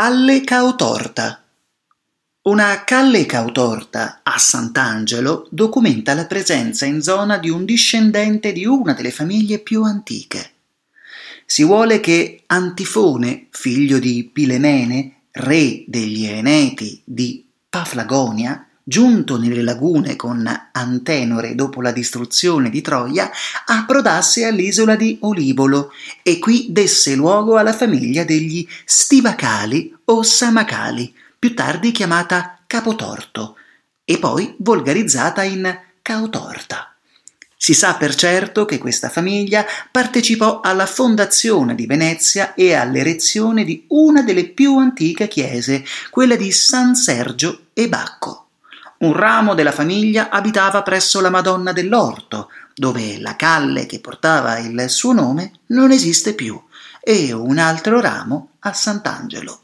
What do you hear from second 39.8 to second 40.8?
partecipò